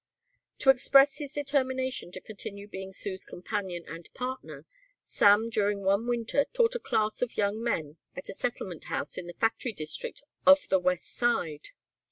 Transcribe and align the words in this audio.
To 0.57 0.71
express 0.71 1.19
his 1.19 1.31
determination 1.33 2.11
to 2.13 2.19
continue 2.19 2.67
being 2.67 2.91
Sue's 2.91 3.23
companion 3.23 3.83
and 3.87 4.11
partner, 4.15 4.65
Sam 5.03 5.47
during 5.51 5.83
one 5.83 6.07
winter 6.07 6.45
taught 6.53 6.73
a 6.73 6.79
class 6.79 7.21
of 7.21 7.37
young 7.37 7.61
men 7.63 7.97
at 8.15 8.27
a 8.27 8.33
settlement 8.33 8.85
house 8.85 9.15
in 9.19 9.27
the 9.27 9.35
factory 9.35 9.73
district 9.73 10.23
of 10.43 10.67
the 10.69 10.79
west 10.79 11.11
side. 11.15 11.69